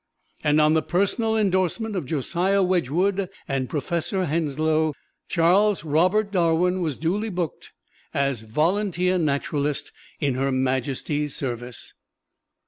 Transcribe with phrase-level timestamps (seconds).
[0.43, 4.95] And on the personal endorsement of Josiah Wedgwood and Professor Henslow,
[5.29, 7.71] Charles Robert Darwin was duly booked
[8.11, 11.93] as Volunteer Naturalist in Her Majesty's service.